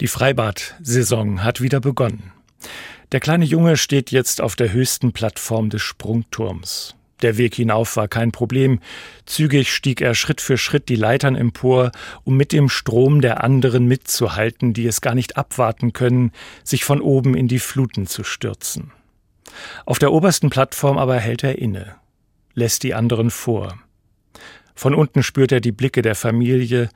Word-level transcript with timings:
Die 0.00 0.08
Freibad-Saison 0.08 1.42
hat 1.42 1.62
wieder 1.62 1.80
begonnen. 1.80 2.32
Der 3.12 3.20
kleine 3.20 3.46
Junge 3.46 3.78
steht 3.78 4.10
jetzt 4.10 4.42
auf 4.42 4.54
der 4.54 4.72
höchsten 4.72 5.12
Plattform 5.12 5.70
des 5.70 5.80
Sprungturms. 5.80 6.96
Der 7.22 7.38
Weg 7.38 7.54
hinauf 7.54 7.96
war 7.96 8.06
kein 8.06 8.30
Problem. 8.30 8.80
Zügig 9.24 9.72
stieg 9.72 10.02
er 10.02 10.14
Schritt 10.14 10.42
für 10.42 10.58
Schritt 10.58 10.90
die 10.90 10.96
Leitern 10.96 11.34
empor, 11.34 11.92
um 12.24 12.36
mit 12.36 12.52
dem 12.52 12.68
Strom 12.68 13.22
der 13.22 13.42
anderen 13.42 13.86
mitzuhalten, 13.86 14.74
die 14.74 14.86
es 14.86 15.00
gar 15.00 15.14
nicht 15.14 15.38
abwarten 15.38 15.94
können, 15.94 16.32
sich 16.62 16.84
von 16.84 17.00
oben 17.00 17.34
in 17.34 17.48
die 17.48 17.58
Fluten 17.58 18.06
zu 18.06 18.22
stürzen. 18.22 18.92
Auf 19.86 19.98
der 19.98 20.12
obersten 20.12 20.50
Plattform 20.50 20.98
aber 20.98 21.18
hält 21.18 21.42
er 21.42 21.58
inne, 21.58 21.94
lässt 22.52 22.82
die 22.82 22.92
anderen 22.92 23.30
vor. 23.30 23.78
Von 24.74 24.94
unten 24.94 25.22
spürt 25.22 25.52
er 25.52 25.60
die 25.60 25.72
Blicke 25.72 26.02
der 26.02 26.16
Familie, 26.16 26.90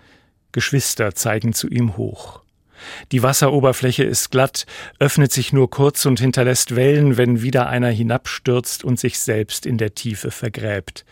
Geschwister 0.53 1.15
zeigen 1.15 1.55
zu 1.55 1.67
ihm 1.69 1.97
hoch. 1.97 2.43
Die 3.13 3.23
Wasseroberfläche 3.23 4.05
ist 4.05 4.31
glatt, 4.31 4.67
öffnet 4.99 5.33
sich 5.33 5.53
nur 5.53 5.71
kurz 5.71 6.07
und 6.07 6.21
hinterlässt 6.21 6.77
Wellen, 6.77 7.17
wenn 7.17 7.43
wieder 7.43 7.69
einer 7.69 7.91
hinabstürzt 7.91 8.85
und 8.85 8.99
sich 8.99 9.19
selbst 9.19 9.67
in 9.67 9.79
der 9.79 9.95
Tiefe 9.95 10.31
vergräbt. 10.31 11.05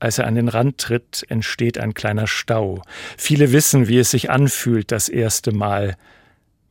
Als 0.00 0.18
er 0.18 0.26
an 0.26 0.36
den 0.36 0.48
Rand 0.48 0.78
tritt, 0.78 1.24
entsteht 1.28 1.78
ein 1.78 1.94
kleiner 1.94 2.26
Stau. 2.26 2.82
Viele 3.16 3.52
wissen, 3.52 3.88
wie 3.88 3.98
es 3.98 4.10
sich 4.10 4.30
anfühlt, 4.30 4.92
das 4.92 5.08
erste 5.08 5.52
Mal. 5.52 5.96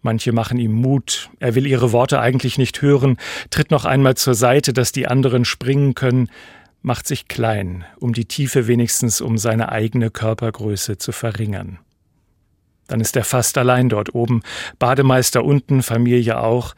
Manche 0.01 0.31
machen 0.31 0.59
ihm 0.59 0.71
Mut, 0.71 1.29
er 1.39 1.55
will 1.55 1.67
ihre 1.67 1.91
Worte 1.91 2.21
eigentlich 2.21 2.57
nicht 2.57 2.81
hören, 2.81 3.17
tritt 3.49 3.71
noch 3.71 3.83
einmal 3.83 4.15
zur 4.15 4.35
Seite, 4.35 4.71
dass 4.71 4.93
die 4.93 5.07
anderen 5.07 5.43
springen 5.43 5.95
können, 5.95 6.29
macht 6.81 7.07
sich 7.07 7.27
klein, 7.27 7.83
um 7.99 8.13
die 8.13 8.25
Tiefe 8.25 8.67
wenigstens 8.67 9.19
um 9.19 9.37
seine 9.37 9.71
eigene 9.71 10.09
Körpergröße 10.09 10.97
zu 10.97 11.11
verringern. 11.11 11.79
Dann 12.87 13.01
ist 13.01 13.15
er 13.15 13.23
fast 13.23 13.57
allein 13.57 13.89
dort 13.89 14.15
oben, 14.15 14.41
Bademeister 14.79 15.43
unten, 15.43 15.83
Familie 15.83 16.39
auch. 16.39 16.75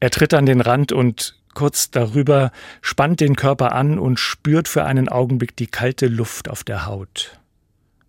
Er 0.00 0.10
tritt 0.10 0.34
an 0.34 0.46
den 0.46 0.60
Rand 0.60 0.92
und 0.92 1.38
kurz 1.54 1.90
darüber 1.90 2.52
spannt 2.82 3.20
den 3.20 3.34
Körper 3.34 3.72
an 3.72 3.98
und 3.98 4.20
spürt 4.20 4.68
für 4.68 4.84
einen 4.84 5.08
Augenblick 5.08 5.56
die 5.56 5.66
kalte 5.66 6.06
Luft 6.06 6.50
auf 6.50 6.64
der 6.64 6.86
Haut. 6.86 7.38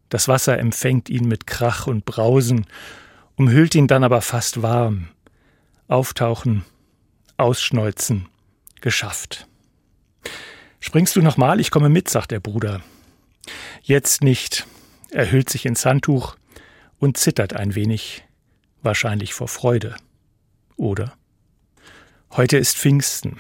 Das 0.09 0.27
Wasser 0.27 0.57
empfängt 0.57 1.09
ihn 1.09 1.27
mit 1.27 1.47
Krach 1.47 1.87
und 1.87 2.05
Brausen, 2.05 2.65
umhüllt 3.35 3.75
ihn 3.75 3.87
dann 3.87 4.03
aber 4.03 4.21
fast 4.21 4.61
warm. 4.61 5.07
Auftauchen, 5.87 6.65
ausschneuzen, 7.37 8.27
geschafft. 8.81 9.47
Springst 10.79 11.15
du 11.15 11.21
nochmal? 11.21 11.59
Ich 11.59 11.71
komme 11.71 11.89
mit, 11.89 12.09
sagt 12.09 12.31
der 12.31 12.39
Bruder. 12.39 12.81
Jetzt 13.81 14.23
nicht. 14.23 14.67
Er 15.11 15.31
hüllt 15.31 15.49
sich 15.49 15.65
ins 15.65 15.85
Handtuch, 15.85 16.35
und 16.99 17.17
zittert 17.17 17.53
ein 17.53 17.75
wenig, 17.75 18.23
wahrscheinlich 18.81 19.33
vor 19.33 19.47
Freude. 19.47 19.95
Oder? 20.75 21.13
Heute 22.31 22.57
ist 22.57 22.77
Pfingsten, 22.77 23.37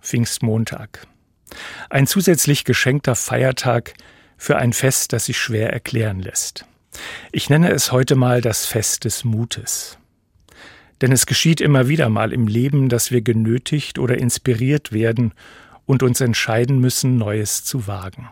Pfingstmontag. 0.00 1.06
Ein 1.90 2.06
zusätzlich 2.06 2.64
geschenkter 2.64 3.14
Feiertag 3.14 3.94
für 4.36 4.56
ein 4.56 4.72
Fest, 4.72 5.12
das 5.12 5.26
sich 5.26 5.38
schwer 5.38 5.72
erklären 5.72 6.20
lässt. 6.20 6.66
Ich 7.32 7.50
nenne 7.50 7.70
es 7.70 7.92
heute 7.92 8.16
mal 8.16 8.40
das 8.40 8.66
Fest 8.66 9.04
des 9.04 9.24
Mutes. 9.24 9.98
Denn 11.00 11.12
es 11.12 11.26
geschieht 11.26 11.60
immer 11.60 11.88
wieder 11.88 12.08
mal 12.08 12.32
im 12.32 12.46
Leben, 12.46 12.88
dass 12.88 13.10
wir 13.10 13.20
genötigt 13.20 13.98
oder 13.98 14.16
inspiriert 14.18 14.92
werden 14.92 15.34
und 15.86 16.02
uns 16.02 16.20
entscheiden 16.20 16.78
müssen, 16.78 17.18
Neues 17.18 17.64
zu 17.64 17.86
wagen. 17.86 18.28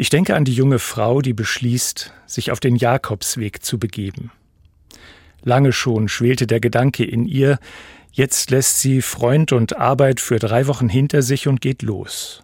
Ich 0.00 0.08
denke 0.08 0.34
an 0.34 0.46
die 0.46 0.54
junge 0.54 0.78
Frau, 0.78 1.20
die 1.20 1.34
beschließt, 1.34 2.14
sich 2.24 2.50
auf 2.52 2.58
den 2.58 2.74
Jakobsweg 2.74 3.62
zu 3.62 3.78
begeben. 3.78 4.32
Lange 5.42 5.74
schon 5.74 6.08
schwelte 6.08 6.46
der 6.46 6.58
Gedanke 6.58 7.04
in 7.04 7.26
ihr, 7.26 7.58
jetzt 8.10 8.50
lässt 8.50 8.80
sie 8.80 9.02
Freund 9.02 9.52
und 9.52 9.76
Arbeit 9.76 10.20
für 10.20 10.38
drei 10.38 10.66
Wochen 10.68 10.88
hinter 10.88 11.20
sich 11.20 11.48
und 11.48 11.60
geht 11.60 11.82
los. 11.82 12.42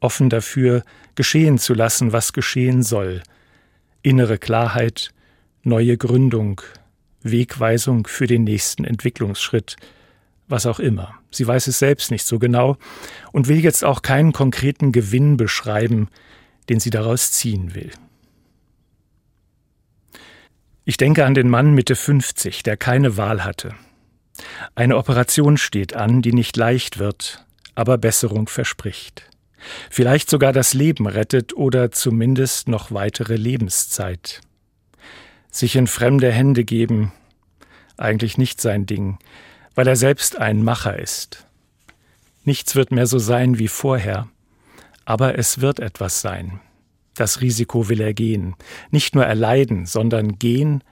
Offen 0.00 0.28
dafür, 0.28 0.82
geschehen 1.14 1.56
zu 1.56 1.72
lassen, 1.72 2.12
was 2.12 2.34
geschehen 2.34 2.82
soll. 2.82 3.22
Innere 4.02 4.36
Klarheit, 4.36 5.14
neue 5.62 5.96
Gründung, 5.96 6.60
Wegweisung 7.22 8.06
für 8.06 8.26
den 8.26 8.44
nächsten 8.44 8.84
Entwicklungsschritt, 8.84 9.76
was 10.48 10.66
auch 10.66 10.78
immer. 10.78 11.14
Sie 11.30 11.46
weiß 11.46 11.66
es 11.66 11.78
selbst 11.78 12.10
nicht 12.10 12.26
so 12.26 12.38
genau 12.38 12.76
und 13.32 13.48
will 13.48 13.60
jetzt 13.60 13.86
auch 13.86 14.02
keinen 14.02 14.34
konkreten 14.34 14.92
Gewinn 14.92 15.38
beschreiben, 15.38 16.10
den 16.70 16.80
sie 16.80 16.90
daraus 16.90 17.32
ziehen 17.32 17.74
will. 17.74 17.90
Ich 20.84 20.96
denke 20.96 21.26
an 21.26 21.34
den 21.34 21.50
Mann 21.50 21.74
Mitte 21.74 21.96
50, 21.96 22.62
der 22.62 22.76
keine 22.76 23.16
Wahl 23.16 23.44
hatte. 23.44 23.74
Eine 24.76 24.96
Operation 24.96 25.56
steht 25.56 25.94
an, 25.94 26.22
die 26.22 26.32
nicht 26.32 26.56
leicht 26.56 26.98
wird, 26.98 27.44
aber 27.74 27.98
Besserung 27.98 28.48
verspricht. 28.48 29.28
Vielleicht 29.90 30.30
sogar 30.30 30.52
das 30.52 30.72
Leben 30.72 31.06
rettet 31.06 31.54
oder 31.54 31.90
zumindest 31.90 32.68
noch 32.68 32.92
weitere 32.92 33.34
Lebenszeit. 33.34 34.40
Sich 35.50 35.74
in 35.74 35.88
fremde 35.88 36.30
Hände 36.30 36.64
geben, 36.64 37.12
eigentlich 37.96 38.38
nicht 38.38 38.60
sein 38.60 38.86
Ding, 38.86 39.18
weil 39.74 39.88
er 39.88 39.96
selbst 39.96 40.38
ein 40.38 40.62
Macher 40.62 40.98
ist. 40.98 41.46
Nichts 42.44 42.76
wird 42.76 42.92
mehr 42.92 43.08
so 43.08 43.18
sein 43.18 43.58
wie 43.58 43.68
vorher, 43.68 44.28
aber 45.10 45.36
es 45.36 45.60
wird 45.60 45.80
etwas 45.80 46.20
sein. 46.20 46.60
Das 47.16 47.40
Risiko 47.40 47.88
will 47.88 48.00
er 48.00 48.14
gehen. 48.14 48.54
Nicht 48.92 49.16
nur 49.16 49.26
erleiden, 49.26 49.84
sondern 49.84 50.38
gehen 50.38 50.84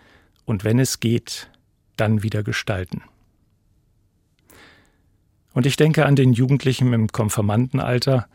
und 0.45 0.65
wenn 0.65 0.81
es 0.81 0.99
geht, 0.99 1.49
dann 1.95 2.25
wieder 2.25 2.43
gestalten. 2.43 3.03
Und 5.53 5.67
ich 5.67 5.77
denke 5.77 6.05
an 6.05 6.17
den 6.17 6.33
Jugendlichen 6.33 6.93
im 6.93 7.07
Konfirmandenalter. 7.07 8.27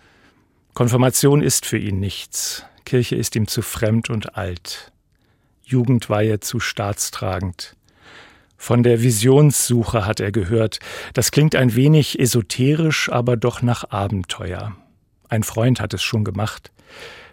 Konfirmation 0.74 1.42
ist 1.42 1.66
für 1.66 1.78
ihn 1.78 2.00
nichts. 2.00 2.66
Kirche 2.86 3.18
ist 3.18 3.36
ihm 3.36 3.50
zu 3.50 3.62
fremd 3.62 4.10
und 4.10 4.38
alt. 4.38 4.94
Jugendweihe 5.66 6.40
zu 6.40 6.62
staatstragend. 6.62 7.76
Von 8.56 8.84
der 8.84 9.02
Visionssuche 9.02 10.06
hat 10.06 10.22
er 10.22 10.32
gehört. 10.32 10.80
Das 11.14 11.32
klingt 11.32 11.58
ein 11.58 11.76
wenig 11.76 12.22
esoterisch, 12.22 13.12
aber 13.12 13.36
doch 13.36 13.62
nach 13.62 13.90
Abenteuer. 13.90 14.78
Ein 15.34 15.42
Freund 15.42 15.82
hat 15.82 15.96
es 15.96 16.04
schon 16.04 16.24
gemacht. 16.24 16.72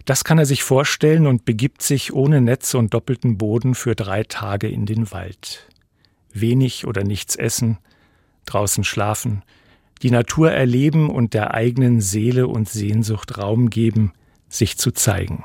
Das 0.06 0.24
kann 0.24 0.38
er 0.38 0.46
sich 0.46 0.62
vorstellen 0.62 1.26
und 1.26 1.44
begibt 1.44 1.82
sich 1.82 2.14
ohne 2.14 2.40
Netz 2.40 2.72
und 2.72 2.94
doppelten 2.94 3.36
Boden 3.36 3.74
für 3.74 3.94
drei 3.94 4.24
Tage 4.24 4.68
in 4.68 4.86
den 4.86 5.12
Wald. 5.12 5.68
Wenig 6.32 6.86
oder 6.86 7.04
nichts 7.04 7.36
essen, 7.36 7.76
draußen 8.46 8.84
schlafen, 8.84 9.42
die 10.00 10.10
Natur 10.10 10.50
erleben 10.50 11.10
und 11.10 11.34
der 11.34 11.52
eigenen 11.52 12.00
Seele 12.00 12.46
und 12.46 12.70
Sehnsucht 12.70 13.36
Raum 13.36 13.68
geben, 13.68 14.14
sich 14.48 14.78
zu 14.78 14.92
zeigen. 14.92 15.44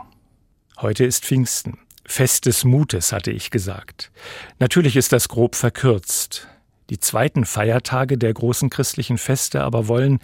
Heute 0.77 1.03
ist 1.03 1.25
Pfingsten. 1.25 1.79
Fest 2.05 2.45
des 2.45 2.63
Mutes, 2.63 3.11
hatte 3.11 3.31
ich 3.31 3.51
gesagt. 3.51 4.13
Natürlich 4.59 4.95
ist 4.95 5.11
das 5.11 5.27
grob 5.27 5.55
verkürzt. 5.55 6.47
Die 6.89 6.99
zweiten 6.99 7.45
Feiertage 7.45 8.17
der 8.17 8.33
großen 8.33 8.69
christlichen 8.69 9.17
Feste 9.17 9.63
aber 9.63 9.87
wollen, 9.87 10.19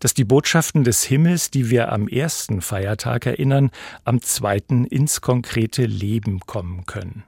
dass 0.00 0.14
die 0.14 0.24
Botschaften 0.24 0.82
des 0.82 1.04
Himmels, 1.04 1.50
die 1.50 1.70
wir 1.70 1.92
am 1.92 2.08
ersten 2.08 2.62
Feiertag 2.62 3.26
erinnern, 3.26 3.70
am 4.04 4.22
zweiten 4.22 4.84
ins 4.86 5.20
konkrete 5.20 5.84
Leben 5.84 6.40
kommen 6.40 6.86
können. 6.86 7.24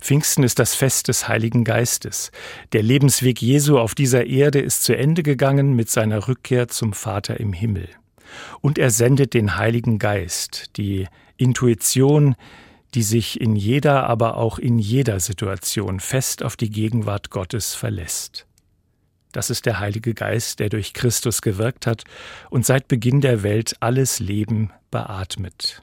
Pfingsten 0.00 0.44
ist 0.44 0.58
das 0.58 0.74
Fest 0.74 1.08
des 1.08 1.28
Heiligen 1.28 1.64
Geistes. 1.64 2.30
Der 2.72 2.82
Lebensweg 2.82 3.42
Jesu 3.42 3.78
auf 3.78 3.94
dieser 3.94 4.26
Erde 4.26 4.60
ist 4.60 4.84
zu 4.84 4.96
Ende 4.96 5.22
gegangen 5.22 5.74
mit 5.74 5.90
seiner 5.90 6.28
Rückkehr 6.28 6.68
zum 6.68 6.92
Vater 6.92 7.38
im 7.38 7.52
Himmel. 7.52 7.88
Und 8.60 8.78
er 8.78 8.90
sendet 8.90 9.34
den 9.34 9.56
Heiligen 9.56 9.98
Geist, 9.98 10.76
die 10.76 11.06
Intuition, 11.36 12.34
die 12.94 13.02
sich 13.02 13.40
in 13.40 13.56
jeder, 13.56 14.08
aber 14.08 14.36
auch 14.36 14.58
in 14.58 14.78
jeder 14.78 15.20
Situation 15.20 16.00
fest 16.00 16.42
auf 16.42 16.56
die 16.56 16.70
Gegenwart 16.70 17.30
Gottes 17.30 17.74
verlässt. 17.74 18.46
Das 19.32 19.50
ist 19.50 19.66
der 19.66 19.78
Heilige 19.78 20.14
Geist, 20.14 20.58
der 20.58 20.70
durch 20.70 20.94
Christus 20.94 21.42
gewirkt 21.42 21.86
hat 21.86 22.04
und 22.50 22.64
seit 22.64 22.88
Beginn 22.88 23.20
der 23.20 23.42
Welt 23.42 23.76
alles 23.80 24.20
Leben 24.20 24.72
beatmet. 24.90 25.82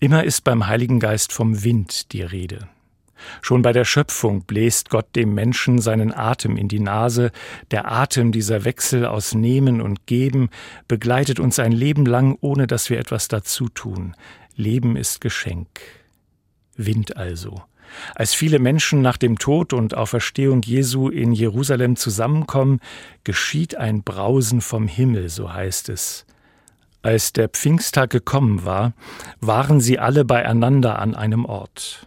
Immer 0.00 0.24
ist 0.24 0.44
beim 0.44 0.66
Heiligen 0.66 0.98
Geist 0.98 1.32
vom 1.32 1.62
Wind 1.62 2.12
die 2.12 2.22
Rede. 2.22 2.68
Schon 3.42 3.60
bei 3.60 3.72
der 3.72 3.84
Schöpfung 3.84 4.44
bläst 4.44 4.88
Gott 4.88 5.14
dem 5.14 5.34
Menschen 5.34 5.78
seinen 5.78 6.12
Atem 6.14 6.56
in 6.56 6.68
die 6.68 6.80
Nase. 6.80 7.32
Der 7.70 7.90
Atem, 7.90 8.32
dieser 8.32 8.64
Wechsel 8.64 9.04
aus 9.04 9.34
Nehmen 9.34 9.82
und 9.82 10.06
Geben, 10.06 10.48
begleitet 10.88 11.38
uns 11.38 11.58
ein 11.58 11.72
Leben 11.72 12.06
lang, 12.06 12.38
ohne 12.40 12.66
dass 12.66 12.88
wir 12.88 12.98
etwas 12.98 13.28
dazu 13.28 13.68
tun. 13.68 14.16
Leben 14.56 14.96
ist 14.96 15.20
Geschenk. 15.20 15.80
Wind 16.76 17.16
also. 17.16 17.62
Als 18.14 18.34
viele 18.34 18.58
Menschen 18.58 19.02
nach 19.02 19.16
dem 19.16 19.38
Tod 19.38 19.72
und 19.72 19.96
Auferstehung 19.96 20.62
Jesu 20.62 21.08
in 21.08 21.32
Jerusalem 21.32 21.96
zusammenkommen, 21.96 22.80
geschieht 23.24 23.74
ein 23.74 24.02
Brausen 24.02 24.60
vom 24.60 24.86
Himmel, 24.86 25.28
so 25.28 25.52
heißt 25.52 25.88
es. 25.88 26.26
Als 27.02 27.32
der 27.32 27.48
Pfingsttag 27.48 28.10
gekommen 28.10 28.64
war, 28.64 28.92
waren 29.40 29.80
sie 29.80 29.98
alle 29.98 30.24
beieinander 30.24 30.98
an 30.98 31.14
einem 31.14 31.44
Ort. 31.44 32.06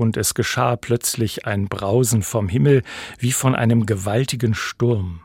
und 0.00 0.16
es 0.16 0.32
geschah 0.32 0.76
plötzlich 0.76 1.46
ein 1.46 1.68
Brausen 1.68 2.22
vom 2.22 2.48
Himmel 2.48 2.82
wie 3.18 3.32
von 3.32 3.54
einem 3.54 3.84
gewaltigen 3.84 4.54
Sturm 4.54 5.20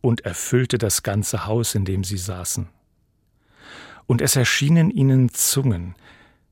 und 0.00 0.20
erfüllte 0.20 0.78
das 0.78 1.02
ganze 1.02 1.46
Haus, 1.46 1.74
in 1.74 1.84
dem 1.84 2.04
sie 2.04 2.16
saßen. 2.16 2.68
Und 4.10 4.22
es 4.22 4.34
erschienen 4.34 4.90
ihnen 4.90 5.28
Zungen, 5.28 5.94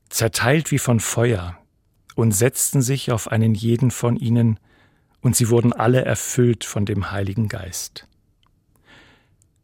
zerteilt 0.07 0.71
wie 0.71 0.79
von 0.79 1.01
Feuer, 1.01 1.57
und 2.15 2.31
setzten 2.31 2.81
sich 2.81 3.11
auf 3.11 3.29
einen 3.29 3.53
jeden 3.53 3.91
von 3.91 4.15
ihnen, 4.15 4.61
und 5.19 5.35
sie 5.35 5.49
wurden 5.49 5.73
alle 5.73 6.05
erfüllt 6.05 6.63
von 6.63 6.85
dem 6.85 7.11
Heiligen 7.11 7.49
Geist. 7.49 8.07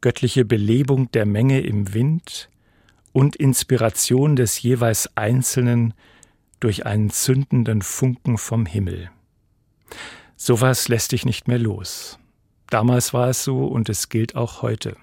Göttliche 0.01 0.43
Belebung 0.43 1.09
der 1.11 1.25
Menge 1.25 1.61
im 1.61 1.93
Wind 1.93 2.49
und 3.13 3.37
Inspiration 3.37 4.35
des 4.35 4.61
jeweils 4.61 5.15
Einzelnen 5.15 5.93
durch 6.59 6.85
einen 6.85 7.11
zündenden 7.11 7.81
Funken 7.81 8.37
vom 8.37 8.65
Himmel. 8.65 9.09
Sowas 10.35 10.89
lässt 10.89 11.13
dich 11.13 11.25
nicht 11.25 11.47
mehr 11.47 11.59
los. 11.59 12.19
Damals 12.69 13.13
war 13.13 13.29
es 13.29 13.45
so 13.45 13.65
und 13.65 13.87
es 13.87 14.09
gilt 14.09 14.35
auch 14.35 14.63
heute. 14.63 14.97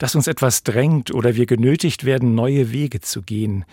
Dass 0.00 0.14
uns 0.14 0.28
etwas 0.28 0.62
drängt 0.62 1.12
oder 1.12 1.36
wir 1.36 1.44
genötigt 1.44 2.06
werden, 2.06 2.34
neue 2.34 2.72
Wege 2.72 3.02
zu 3.02 3.20
gehen, 3.20 3.66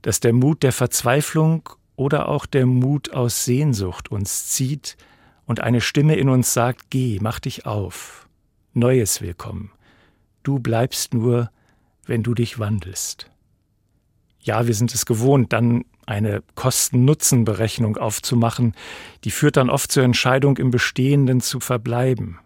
dass 0.00 0.20
der 0.20 0.32
Mut 0.32 0.62
der 0.62 0.70
Verzweiflung 0.70 1.68
oder 1.96 2.28
auch 2.28 2.46
der 2.46 2.66
Mut 2.66 3.12
aus 3.12 3.44
Sehnsucht 3.46 4.12
uns 4.12 4.46
zieht 4.46 4.96
und 5.46 5.60
eine 5.60 5.80
Stimme 5.80 6.14
in 6.14 6.28
uns 6.28 6.54
sagt, 6.54 6.88
geh, 6.90 7.18
mach 7.20 7.40
dich 7.40 7.66
auf, 7.66 8.28
Neues 8.74 9.22
willkommen. 9.22 9.72
Du 10.44 10.60
bleibst 10.60 11.14
nur, 11.14 11.50
wenn 12.06 12.22
du 12.22 12.34
dich 12.34 12.60
wandelst. 12.60 13.28
Ja, 14.38 14.68
wir 14.68 14.74
sind 14.74 14.94
es 14.94 15.04
gewohnt, 15.04 15.52
dann 15.52 15.84
eine 16.06 16.44
Kosten-Nutzen-Berechnung 16.54 17.96
aufzumachen, 17.96 18.76
die 19.24 19.32
führt 19.32 19.56
dann 19.56 19.68
oft 19.68 19.90
zur 19.90 20.04
Entscheidung, 20.04 20.58
im 20.58 20.70
Bestehenden 20.70 21.40
zu 21.40 21.58
verbleiben. 21.58 22.38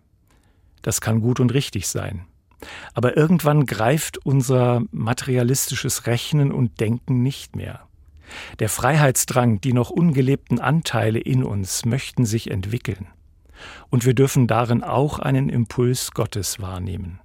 Das 0.80 1.02
kann 1.02 1.20
gut 1.20 1.38
und 1.38 1.52
richtig 1.52 1.86
sein. 1.86 2.24
Aber 2.94 3.16
irgendwann 3.16 3.66
greift 3.66 4.18
unser 4.18 4.82
materialistisches 4.90 6.06
Rechnen 6.06 6.52
und 6.52 6.80
Denken 6.80 7.22
nicht 7.22 7.56
mehr. 7.56 7.80
Der 8.58 8.68
Freiheitsdrang, 8.68 9.60
die 9.60 9.72
noch 9.72 9.90
ungelebten 9.90 10.60
Anteile 10.60 11.18
in 11.18 11.44
uns 11.44 11.84
möchten 11.84 12.24
sich 12.24 12.50
entwickeln. 12.50 13.06
Und 13.90 14.04
wir 14.04 14.14
dürfen 14.14 14.46
darin 14.46 14.82
auch 14.82 15.18
einen 15.18 15.48
Impuls 15.48 16.12
Gottes 16.12 16.60
wahrnehmen. 16.60 17.20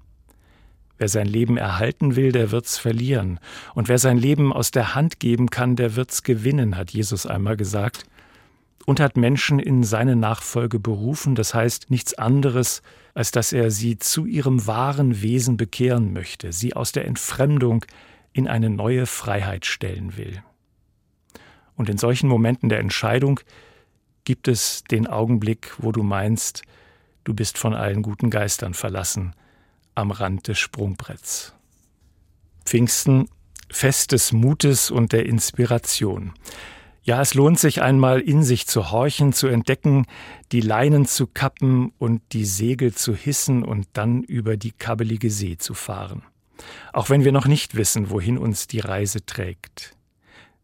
Wer 0.98 1.08
sein 1.08 1.28
Leben 1.28 1.56
erhalten 1.58 2.18
will, 2.18 2.34
der 2.34 2.52
wird's 2.52 2.78
verlieren. 2.78 3.40
Und 3.74 3.88
wer 3.88 3.98
sein 3.98 4.18
Leben 4.18 4.52
aus 4.52 4.72
der 4.72 4.96
Hand 4.96 5.20
geben 5.20 5.50
kann, 5.50 5.78
der 5.78 5.96
wird's 5.96 6.24
gewinnen, 6.24 6.76
hat 6.76 6.92
Jesus 6.92 7.26
einmal 7.26 7.56
gesagt. 7.56 8.04
Und 8.86 9.00
hat 9.00 9.18
Menschen 9.18 9.60
in 9.60 9.84
seine 9.84 10.16
Nachfolge 10.16 10.80
berufen, 10.80 11.36
das 11.36 11.54
heißt 11.54 11.92
nichts 11.92 12.14
anderes, 12.16 12.81
als 13.14 13.31
dass 13.31 13.54
er 13.54 13.70
sie 13.72 14.00
zu 14.00 14.26
ihrem 14.26 14.66
wahren 14.66 15.22
Wesen 15.22 15.58
bekehren 15.58 16.14
möchte, 16.14 16.54
sie 16.54 16.74
aus 16.74 16.92
der 16.92 17.06
Entfremdung 17.06 17.86
in 18.34 18.48
eine 18.48 18.70
neue 18.70 19.06
Freiheit 19.06 19.66
stellen 19.66 20.18
will. 20.18 20.42
Und 21.76 21.90
in 21.90 21.98
solchen 21.98 22.28
Momenten 22.28 22.70
der 22.70 22.80
Entscheidung 22.80 23.40
gibt 24.26 24.48
es 24.48 24.84
den 24.84 25.08
Augenblick, 25.08 25.74
wo 25.78 25.92
du 25.92 26.04
meinst, 26.04 26.64
du 27.24 27.34
bist 27.34 27.58
von 27.58 27.74
allen 27.74 28.02
guten 28.02 28.30
Geistern 28.30 28.74
verlassen 28.74 29.34
am 29.96 30.12
Rand 30.12 30.48
des 30.48 30.60
Sprungbretts. 30.60 31.54
Pfingsten, 32.66 33.30
Fest 33.72 34.12
des 34.12 34.31
Mutes 34.31 34.92
und 34.92 35.14
der 35.14 35.26
Inspiration. 35.26 36.34
Ja, 37.10 37.22
es 37.22 37.34
lohnt 37.34 37.58
sich 37.58 37.82
einmal 37.82 38.22
in 38.22 38.44
sich 38.44 38.68
zu 38.68 38.92
horchen, 38.92 39.34
zu 39.34 39.48
entdecken, 39.48 40.06
die 40.52 40.62
Leinen 40.62 41.08
zu 41.08 41.26
kappen 41.26 41.92
und 41.98 42.22
die 42.34 42.46
Segel 42.46 42.94
zu 42.94 43.16
hissen 43.16 43.64
und 43.64 43.88
dann 43.94 44.22
über 44.22 44.58
die 44.58 44.72
kabbelige 44.72 45.32
See 45.32 45.58
zu 45.58 45.74
fahren. 45.74 46.22
Auch 46.94 47.10
wenn 47.10 47.24
wir 47.24 47.32
noch 47.32 47.48
nicht 47.48 47.74
wissen, 47.74 48.12
wohin 48.12 48.38
uns 48.38 48.68
die 48.68 48.80
Reise 48.80 49.26
trägt. 49.26 49.96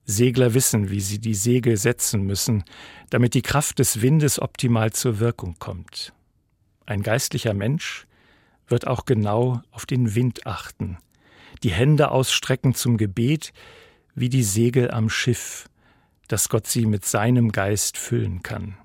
Segler 0.05 0.53
wissen, 0.53 0.91
wie 0.91 0.99
sie 0.99 1.17
die 1.17 1.33
Segel 1.33 1.77
setzen 1.77 2.21
müssen, 2.21 2.63
damit 3.09 3.33
die 3.33 3.41
Kraft 3.41 3.79
des 3.79 4.03
Windes 4.03 4.39
optimal 4.39 4.93
zur 4.93 5.19
Wirkung 5.19 5.55
kommt. 5.57 6.13
Ein 6.85 7.01
geistlicher 7.01 7.55
Mensch 7.55 8.05
wird 8.67 8.85
auch 8.85 9.05
genau 9.05 9.63
auf 9.71 9.87
den 9.87 10.13
Wind 10.13 10.45
achten, 10.45 10.99
die 11.63 11.71
Hände 11.71 12.11
ausstrecken 12.11 12.75
zum 12.75 12.97
Gebet, 12.97 13.51
wie 14.13 14.29
die 14.29 14.43
Segel 14.43 14.91
am 14.91 15.09
Schiff, 15.09 15.67
dass 16.27 16.49
Gott 16.49 16.67
sie 16.67 16.85
mit 16.85 17.05
seinem 17.05 17.51
Geist 17.51 17.97
füllen 17.97 18.43
kann. 18.43 18.77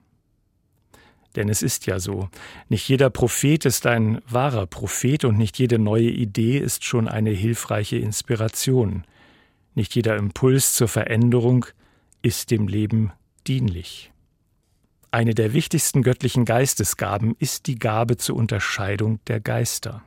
Denn 1.36 1.48
es 1.48 1.62
ist 1.62 1.86
ja 1.86 2.00
so, 2.00 2.28
nicht 2.68 2.88
jeder 2.88 3.08
Prophet 3.08 3.64
ist 3.64 3.86
ein 3.86 4.20
wahrer 4.28 4.66
Prophet 4.66 5.24
und 5.24 5.38
nicht 5.38 5.58
jede 5.58 5.78
neue 5.78 6.10
Idee 6.10 6.58
ist 6.58 6.84
schon 6.84 7.08
eine 7.08 7.30
hilfreiche 7.30 7.96
Inspiration. 7.96 9.04
Nicht 9.74 9.94
jeder 9.94 10.16
Impuls 10.16 10.74
zur 10.74 10.88
Veränderung 10.88 11.66
ist 12.22 12.50
dem 12.50 12.66
Leben 12.66 13.12
dienlich. 13.46 14.10
Eine 15.12 15.34
der 15.34 15.52
wichtigsten 15.52 16.02
göttlichen 16.02 16.44
Geistesgaben 16.44 17.34
ist 17.38 17.66
die 17.66 17.78
Gabe 17.78 18.16
zur 18.16 18.36
Unterscheidung 18.36 19.20
der 19.26 19.40
Geister. 19.40 20.02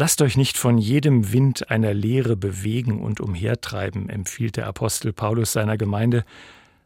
Lasst 0.00 0.22
euch 0.22 0.36
nicht 0.36 0.56
von 0.56 0.78
jedem 0.78 1.32
Wind 1.32 1.72
einer 1.72 1.92
Lehre 1.92 2.36
bewegen 2.36 3.02
und 3.02 3.20
umhertreiben, 3.20 4.08
empfiehlt 4.08 4.56
der 4.56 4.68
Apostel 4.68 5.12
Paulus 5.12 5.52
seiner 5.52 5.76
Gemeinde, 5.76 6.24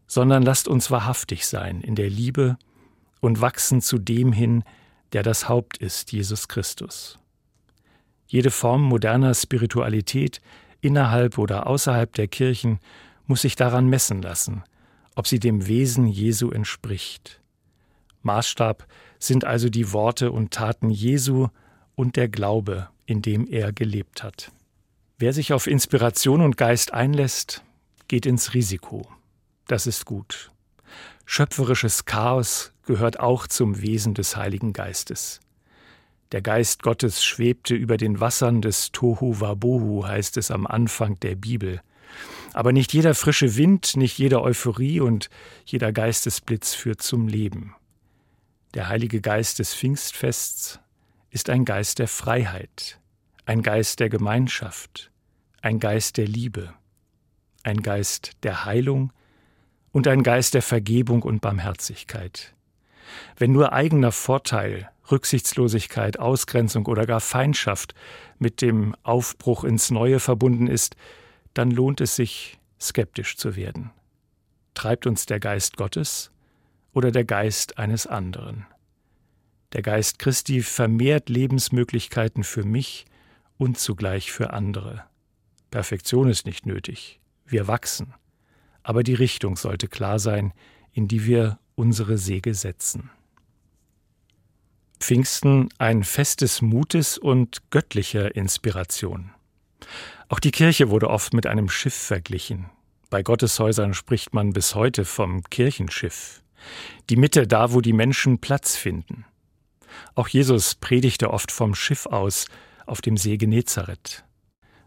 sondern 0.07 0.43
lasst 0.43 0.67
uns 0.67 0.91
wahrhaftig 0.91 1.47
sein 1.47 1.83
in 1.83 1.95
der 1.95 2.09
Liebe 2.09 2.57
und 3.21 3.43
wachsen 3.43 3.83
zu 3.83 3.99
dem 3.99 4.33
hin, 4.33 4.65
der 5.13 5.23
das 5.23 5.47
Haupt 5.47 5.77
ist, 5.77 6.11
Jesus 6.11 6.49
Christus. 6.49 7.19
Jede 8.27 8.51
Form 8.51 8.83
moderner 8.83 9.35
Spiritualität 9.35 10.41
innerhalb 10.81 11.37
oder 11.37 11.67
außerhalb 11.67 12.15
der 12.15 12.29
Kirchen 12.29 12.81
muss 13.27 13.43
sich 13.43 13.57
daran 13.57 13.89
messen 13.89 14.23
lassen, 14.23 14.65
ob 15.17 15.27
sie 15.27 15.39
dem 15.39 15.67
Wesen 15.67 16.07
Jesu 16.07 16.51
entspricht. 16.51 17.43
Maßstab 18.23 18.87
sind 19.19 19.45
also 19.45 19.69
die 19.69 19.93
Worte 19.93 20.33
und 20.33 20.51
Taten 20.53 20.89
Jesu 20.89 21.49
und 21.95 22.17
der 22.17 22.29
Glaube, 22.29 22.89
in 23.13 23.23
dem 23.23 23.47
er 23.47 23.73
gelebt 23.73 24.23
hat. 24.23 24.51
Wer 25.19 25.33
sich 25.33 25.53
auf 25.53 25.69
Inspiration 25.69 26.41
und 26.41 26.57
Geist 26.57 26.93
einlässt, 26.93 27.63
geht 28.09 28.27
ins 28.27 28.55
Risiko. 28.55 29.07
Das 29.69 29.87
ist 29.87 30.07
gut. 30.07 30.51
Schöpferisches 31.27 32.07
Chaos 32.07 32.73
gehört 32.85 33.21
auch 33.21 33.47
zum 33.47 33.81
Wesen 33.81 34.15
des 34.15 34.37
Heiligen 34.37 34.73
Geistes. 34.73 35.41
Der 36.33 36.41
Geist 36.41 36.83
Gottes 36.83 37.23
schwebte 37.23 37.75
über 37.75 37.99
den 37.99 38.19
Wassern 38.19 38.63
des 38.63 38.91
Tohu 38.91 39.41
Wabohu, 39.41 40.07
heißt 40.07 40.39
es 40.39 40.51
am 40.51 40.67
Anfang 40.67 41.21
der 41.21 41.37
Bibel. 41.37 41.83
Aber 42.55 42.73
nicht 42.73 42.93
jeder 42.93 43.15
frische 43.15 43.57
Wind, 43.57 43.97
nicht 43.97 44.19
jede 44.19 44.43
Euphorie 44.43 45.01
und 45.01 45.29
jeder 45.67 45.93
Geistesblitz 45.93 46.75
führt 46.75 47.03
zum 47.03 47.29
Leben. 47.29 47.75
Der 48.75 48.89
Heilige 48.89 49.21
Geist 49.21 49.59
des 49.59 49.75
Pfingstfests 49.75 50.81
ist 51.31 51.51
ein 51.51 51.65
Geist 51.65 51.99
der 51.99 52.09
Freiheit, 52.09 52.99
ein 53.45 53.63
Geist 53.63 53.99
der 53.99 54.09
Gemeinschaft, 54.09 55.11
ein 55.63 55.81
Geist 55.81 56.17
der 56.17 56.27
Liebe, 56.27 56.73
ein 57.65 57.83
Geist 57.83 58.33
der 58.45 58.65
Heilung 58.65 59.13
und 59.91 60.07
ein 60.07 60.23
Geist 60.23 60.55
der 60.55 60.63
Vergebung 60.63 61.23
und 61.23 61.41
Barmherzigkeit. 61.41 62.55
Wenn 63.37 63.53
nur 63.53 63.73
eigener 63.73 64.13
Vorteil, 64.13 64.91
Rücksichtslosigkeit, 65.11 66.21
Ausgrenzung 66.21 66.87
oder 66.87 67.05
gar 67.05 67.21
Feindschaft 67.21 67.95
mit 68.39 68.63
dem 68.63 68.95
Aufbruch 69.03 69.65
ins 69.65 69.91
Neue 69.91 70.21
verbunden 70.21 70.69
ist, 70.69 70.95
dann 71.53 71.71
lohnt 71.71 72.01
es 72.01 72.15
sich, 72.15 72.61
skeptisch 72.81 73.37
zu 73.37 73.57
werden. 73.57 73.91
Treibt 74.75 75.07
uns 75.07 75.27
der 75.27 75.41
Geist 75.41 75.77
Gottes 75.77 76.31
oder 76.93 77.11
der 77.11 77.25
Geist 77.25 77.77
eines 77.79 78.07
anderen? 78.07 78.67
Der 79.73 79.83
Geist 79.83 80.21
Christi 80.21 80.63
vermehrt 80.63 81.29
Lebensmöglichkeiten 81.29 82.45
für 82.45 82.65
mich 82.65 83.05
und 83.63 83.79
zugleich 83.79 84.33
für 84.33 84.53
andere. 84.53 85.05
Perfektion 85.71 86.29
ist 86.29 86.47
nicht 86.47 86.67
nötig. 86.67 87.21
Wir 87.47 87.69
wachsen. 87.69 88.13
Aber 88.83 89.05
die 89.05 89.15
Richtung 89.15 89.57
sollte 89.57 89.87
klar 89.87 90.19
sein, 90.19 90.53
in 90.91 91.07
die 91.07 91.27
wir 91.27 91.61
unsere 91.77 92.19
Segel 92.19 92.55
setzen. 92.55 93.11
Pfingsten 94.99 95.69
ein 95.79 96.03
Fest 96.03 96.41
des 96.41 96.61
Mutes 96.61 97.19
und 97.19 97.71
göttlicher 97.71 98.35
Inspiration. 98.35 99.31
Auch 100.29 100.41
die 100.41 100.51
Kirche 100.51 100.91
wurde 100.91 101.09
oft 101.09 101.33
mit 101.33 101.47
einem 101.47 101.69
Schiff 101.69 101.95
verglichen. 101.95 102.69
Bei 103.11 103.23
Gotteshäusern 103.23 103.95
spricht 103.95 104.35
man 104.35 104.53
bis 104.53 104.75
heute 104.75 105.05
vom 105.05 105.45
Kirchenschiff. 105.45 106.43
Die 107.11 107.17
Mitte 107.17 107.47
da, 107.47 107.73
wo 107.73 107.81
die 107.81 107.93
Menschen 107.93 108.41
Platz 108.41 108.75
finden. 108.75 109.25
Auch 110.17 110.27
Jesus 110.27 110.75
predigte 110.75 111.31
oft 111.31 111.53
vom 111.53 111.77
Schiff 111.77 112.07
aus 112.07 112.47
auf 112.93 113.01
dem 113.01 113.17
See 113.17 113.39
Genezareth. 113.39 114.23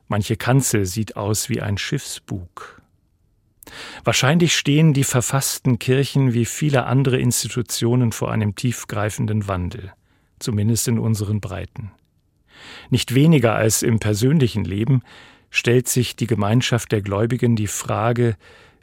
Manche 0.07 0.38
Kanzel 0.38 0.85
sieht 0.85 1.17
aus 1.17 1.50
wie 1.50 1.59
ein 1.59 1.79
Schiffsbug. 1.79 2.83
Wahrscheinlich 4.03 4.55
stehen 4.55 4.93
die 4.93 5.03
verfassten 5.03 5.79
Kirchen 5.79 6.31
wie 6.31 6.45
viele 6.45 6.85
andere 6.85 7.17
Institutionen 7.17 8.12
vor 8.12 8.31
einem 8.31 8.53
tiefgreifenden 8.53 9.47
Wandel, 9.47 9.91
zumindest 10.38 10.88
in 10.88 11.00
unseren 11.00 11.41
Breiten. 11.41 11.91
Nicht 12.91 13.15
weniger 13.15 13.55
als 13.55 13.81
im 13.81 13.97
persönlichen 13.97 14.65
Leben 14.65 15.01
stellt 15.50 15.88
sich 15.88 16.15
die 16.15 16.27
Gemeinschaft 16.27 16.91
der 16.91 17.01
Gläubigen 17.01 17.55
die 17.55 17.65
Frage, 17.65 18.38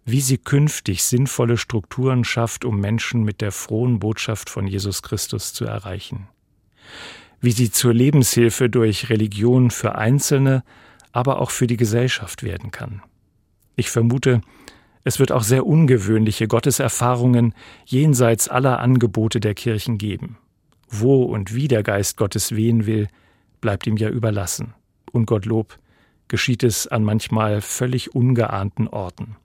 wie 0.04 0.20
sie 0.20 0.38
künftig 0.38 1.04
sinnvolle 1.04 1.58
Strukturen 1.58 2.24
schafft, 2.24 2.64
um 2.64 2.80
Menschen 2.80 3.22
mit 3.22 3.40
der 3.40 3.52
frohen 3.52 4.00
Botschaft 4.00 4.50
von 4.50 4.66
Jesus 4.66 5.00
Christus 5.00 5.52
zu 5.52 5.64
erreichen. 5.64 6.26
Wie 7.42 7.52
sie 7.52 7.70
zur 7.70 7.92
Lebenshilfe 7.92 8.70
durch 8.70 9.10
Religion 9.10 9.70
für 9.70 9.96
Einzelne, 9.96 10.62
aber 11.10 11.40
auch 11.40 11.50
für 11.50 11.66
die 11.66 11.76
Gesellschaft 11.76 12.42
werden 12.42 12.70
kann. 12.70 13.02
Ich 13.76 13.90
vermute, 13.90 14.40
es 15.04 15.18
wird 15.18 15.32
auch 15.32 15.42
sehr 15.42 15.66
ungewöhnliche 15.66 16.46
Gotteserfahrungen 16.46 17.54
jenseits 17.84 18.48
aller 18.48 18.78
Angebote 18.78 19.40
der 19.40 19.54
Kirchen 19.54 19.98
geben. 19.98 20.38
Wo 20.88 21.24
und 21.24 21.54
wie 21.54 21.68
der 21.68 21.82
Geist 21.82 22.16
Gottes 22.16 22.54
wehen 22.54 22.86
will, 22.86 23.08
bleibt 23.60 23.86
ihm 23.88 23.96
ja 23.96 24.08
überlassen. 24.08 24.74
Und 25.10 25.26
Gottlob 25.26 25.78
geschieht 26.28 26.62
es 26.62 26.86
an 26.86 27.02
manchmal 27.02 27.60
völlig 27.60 28.14
ungeahnten 28.14 28.86
Orten. 28.86 29.36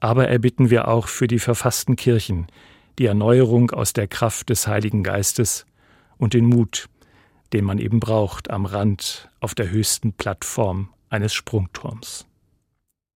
Aber 0.00 0.28
erbitten 0.28 0.70
wir 0.70 0.88
auch 0.88 1.06
für 1.06 1.28
die 1.28 1.38
verfassten 1.38 1.94
Kirchen 1.94 2.48
die 2.98 3.06
Erneuerung 3.06 3.70
aus 3.70 3.92
der 3.92 4.08
Kraft 4.08 4.50
des 4.50 4.66
Heiligen 4.66 5.02
Geistes 5.02 5.66
und 6.20 6.34
den 6.34 6.44
Mut, 6.44 6.88
den 7.52 7.64
man 7.64 7.78
eben 7.78 7.98
braucht 7.98 8.50
am 8.50 8.66
Rand 8.66 9.28
auf 9.40 9.54
der 9.54 9.70
höchsten 9.70 10.12
Plattform 10.12 10.90
eines 11.08 11.34
Sprungturms. 11.34 12.26